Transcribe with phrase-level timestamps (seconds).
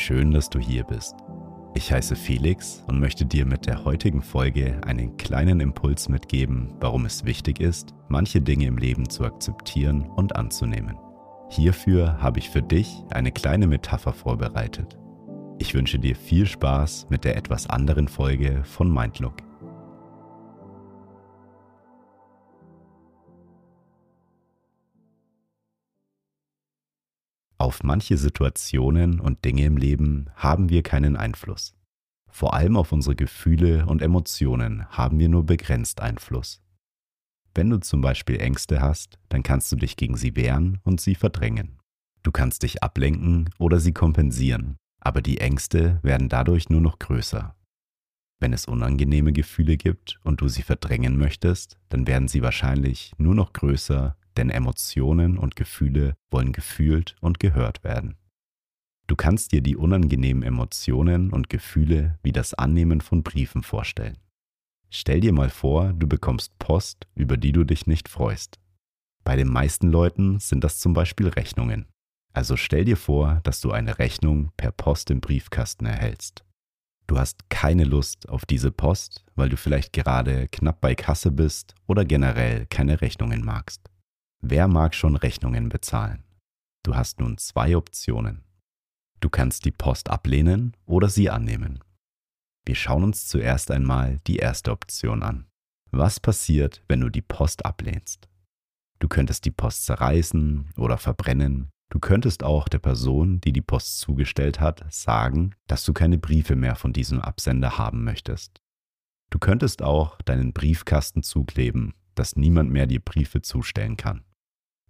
[0.00, 1.14] schön, dass du hier bist.
[1.74, 7.04] Ich heiße Felix und möchte dir mit der heutigen Folge einen kleinen Impuls mitgeben, warum
[7.04, 10.96] es wichtig ist, manche Dinge im Leben zu akzeptieren und anzunehmen.
[11.48, 14.96] Hierfür habe ich für dich eine kleine Metapher vorbereitet.
[15.58, 19.49] Ich wünsche dir viel Spaß mit der etwas anderen Folge von Mindlook.
[27.82, 31.74] Manche Situationen und Dinge im Leben haben wir keinen Einfluss.
[32.28, 36.62] Vor allem auf unsere Gefühle und Emotionen haben wir nur begrenzt Einfluss.
[37.54, 41.14] Wenn du zum Beispiel Ängste hast, dann kannst du dich gegen sie wehren und sie
[41.14, 41.78] verdrängen.
[42.22, 47.56] Du kannst dich ablenken oder sie kompensieren, aber die Ängste werden dadurch nur noch größer.
[48.40, 53.34] Wenn es unangenehme Gefühle gibt und du sie verdrängen möchtest, dann werden sie wahrscheinlich nur
[53.34, 58.16] noch größer denn Emotionen und Gefühle wollen gefühlt und gehört werden.
[59.06, 64.16] Du kannst dir die unangenehmen Emotionen und Gefühle wie das Annehmen von Briefen vorstellen.
[64.88, 68.58] Stell dir mal vor, du bekommst Post, über die du dich nicht freust.
[69.24, 71.86] Bei den meisten Leuten sind das zum Beispiel Rechnungen.
[72.32, 76.44] Also stell dir vor, dass du eine Rechnung per Post im Briefkasten erhältst.
[77.06, 81.74] Du hast keine Lust auf diese Post, weil du vielleicht gerade knapp bei Kasse bist
[81.86, 83.90] oder generell keine Rechnungen magst.
[84.42, 86.24] Wer mag schon Rechnungen bezahlen?
[86.82, 88.42] Du hast nun zwei Optionen.
[89.20, 91.84] Du kannst die Post ablehnen oder sie annehmen.
[92.64, 95.46] Wir schauen uns zuerst einmal die erste Option an.
[95.90, 98.28] Was passiert, wenn du die Post ablehnst?
[98.98, 101.68] Du könntest die Post zerreißen oder verbrennen.
[101.90, 106.56] Du könntest auch der Person, die die Post zugestellt hat, sagen, dass du keine Briefe
[106.56, 108.60] mehr von diesem Absender haben möchtest.
[109.28, 114.24] Du könntest auch deinen Briefkasten zukleben, dass niemand mehr dir Briefe zustellen kann.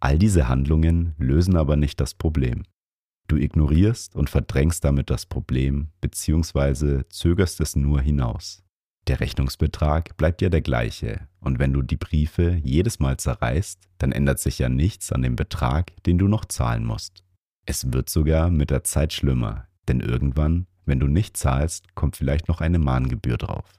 [0.00, 2.62] All diese Handlungen lösen aber nicht das Problem.
[3.28, 7.04] Du ignorierst und verdrängst damit das Problem bzw.
[7.10, 8.64] zögerst es nur hinaus.
[9.06, 14.12] Der Rechnungsbetrag bleibt ja der gleiche und wenn du die Briefe jedes Mal zerreißt, dann
[14.12, 17.22] ändert sich ja nichts an dem Betrag, den du noch zahlen musst.
[17.66, 22.48] Es wird sogar mit der Zeit schlimmer, denn irgendwann, wenn du nicht zahlst, kommt vielleicht
[22.48, 23.78] noch eine Mahngebühr drauf.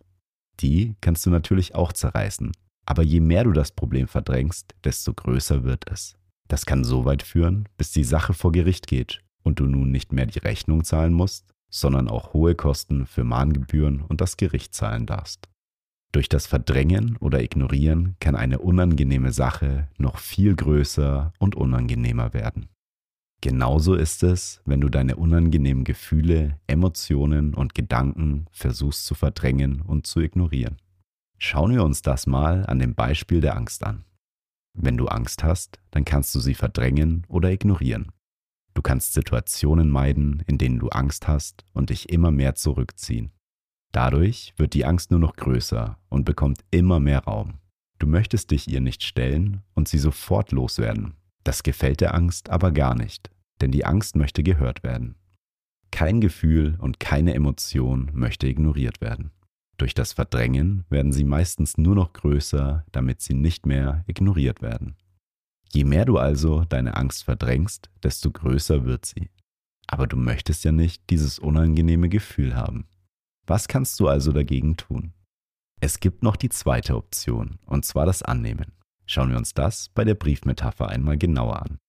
[0.60, 2.52] Die kannst du natürlich auch zerreißen,
[2.92, 6.18] aber je mehr du das Problem verdrängst, desto größer wird es.
[6.50, 10.12] Das kann so weit führen, bis die Sache vor Gericht geht und du nun nicht
[10.12, 15.06] mehr die Rechnung zahlen musst, sondern auch hohe Kosten für Mahngebühren und das Gericht zahlen
[15.06, 15.48] darfst.
[16.12, 22.68] Durch das Verdrängen oder Ignorieren kann eine unangenehme Sache noch viel größer und unangenehmer werden.
[23.40, 30.06] Genauso ist es, wenn du deine unangenehmen Gefühle, Emotionen und Gedanken versuchst zu verdrängen und
[30.06, 30.76] zu ignorieren.
[31.44, 34.06] Schauen wir uns das mal an dem Beispiel der Angst an.
[34.78, 38.12] Wenn du Angst hast, dann kannst du sie verdrängen oder ignorieren.
[38.76, 43.32] Du kannst Situationen meiden, in denen du Angst hast und dich immer mehr zurückziehen.
[43.92, 47.56] Dadurch wird die Angst nur noch größer und bekommt immer mehr Raum.
[47.98, 51.16] Du möchtest dich ihr nicht stellen und sie sofort loswerden.
[51.44, 53.32] Das gefällt der Angst aber gar nicht,
[53.62, 55.16] denn die Angst möchte gehört werden.
[55.90, 59.32] Kein Gefühl und keine Emotion möchte ignoriert werden.
[59.82, 64.96] Durch das Verdrängen werden sie meistens nur noch größer, damit sie nicht mehr ignoriert werden.
[65.74, 69.32] Je mehr du also deine Angst verdrängst, desto größer wird sie.
[69.88, 72.86] Aber du möchtest ja nicht dieses unangenehme Gefühl haben.
[73.48, 75.14] Was kannst du also dagegen tun?
[75.80, 78.74] Es gibt noch die zweite Option, und zwar das Annehmen.
[79.08, 81.80] Schauen wir uns das bei der Briefmetapher einmal genauer an.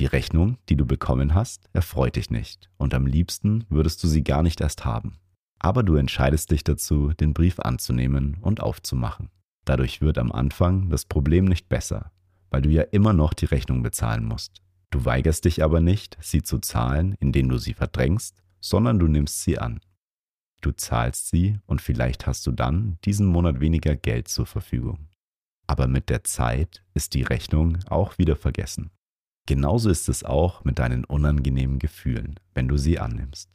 [0.00, 4.24] Die Rechnung, die du bekommen hast, erfreut dich nicht, und am liebsten würdest du sie
[4.24, 5.20] gar nicht erst haben.
[5.58, 9.30] Aber du entscheidest dich dazu, den Brief anzunehmen und aufzumachen.
[9.64, 12.12] Dadurch wird am Anfang das Problem nicht besser,
[12.50, 14.62] weil du ja immer noch die Rechnung bezahlen musst.
[14.90, 19.42] Du weigerst dich aber nicht, sie zu zahlen, indem du sie verdrängst, sondern du nimmst
[19.42, 19.80] sie an.
[20.60, 25.08] Du zahlst sie und vielleicht hast du dann diesen Monat weniger Geld zur Verfügung.
[25.66, 28.90] Aber mit der Zeit ist die Rechnung auch wieder vergessen.
[29.46, 33.50] Genauso ist es auch mit deinen unangenehmen Gefühlen, wenn du sie annimmst.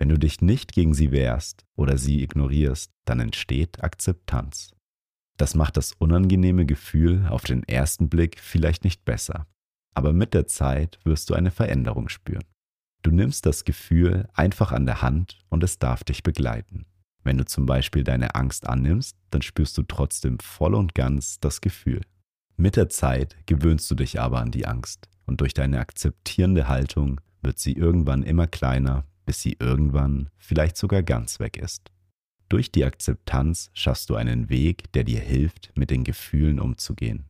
[0.00, 4.74] Wenn du dich nicht gegen sie wehrst oder sie ignorierst, dann entsteht Akzeptanz.
[5.36, 9.46] Das macht das unangenehme Gefühl auf den ersten Blick vielleicht nicht besser,
[9.92, 12.46] aber mit der Zeit wirst du eine Veränderung spüren.
[13.02, 16.86] Du nimmst das Gefühl einfach an der Hand und es darf dich begleiten.
[17.22, 21.60] Wenn du zum Beispiel deine Angst annimmst, dann spürst du trotzdem voll und ganz das
[21.60, 22.00] Gefühl.
[22.56, 27.20] Mit der Zeit gewöhnst du dich aber an die Angst und durch deine akzeptierende Haltung
[27.42, 31.92] wird sie irgendwann immer kleiner bis sie irgendwann vielleicht sogar ganz weg ist.
[32.48, 37.26] Durch die Akzeptanz schaffst du einen Weg, der dir hilft, mit den Gefühlen umzugehen.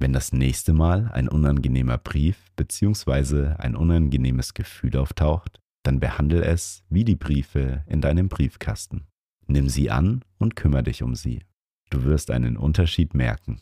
[0.00, 3.54] Wenn das nächste Mal ein unangenehmer Brief bzw.
[3.56, 9.06] ein unangenehmes Gefühl auftaucht, dann behandle es wie die Briefe in deinem Briefkasten.
[9.46, 11.44] Nimm sie an und kümmere dich um sie.
[11.88, 13.60] Du wirst einen Unterschied merken.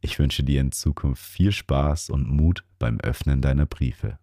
[0.00, 4.18] Ich wünsche dir in Zukunft viel Spaß und Mut beim Öffnen deiner Briefe.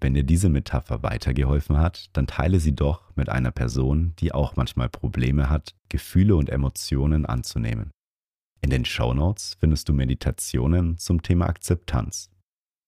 [0.00, 4.56] Wenn dir diese Metapher weitergeholfen hat, dann teile sie doch mit einer Person, die auch
[4.56, 7.90] manchmal Probleme hat, Gefühle und Emotionen anzunehmen.
[8.62, 12.30] In den Show Notes findest du Meditationen zum Thema Akzeptanz.